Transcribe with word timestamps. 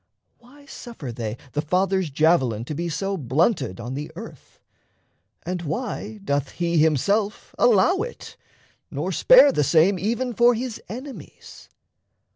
Why 0.39 0.65
suffer 0.65 1.11
they 1.11 1.37
the 1.51 1.61
Father's 1.61 2.09
javelin 2.09 2.65
To 2.65 2.73
be 2.73 2.89
so 2.89 3.17
blunted 3.17 3.79
on 3.79 3.93
the 3.93 4.09
earth? 4.15 4.59
And 5.45 5.61
why 5.61 6.19
Doth 6.23 6.53
he 6.53 6.79
himself 6.79 7.53
allow 7.59 7.97
it, 7.97 8.35
nor 8.89 9.11
spare 9.11 9.51
the 9.51 9.63
same 9.63 9.99
Even 9.99 10.33
for 10.33 10.55
his 10.55 10.81
enemies? 10.89 11.69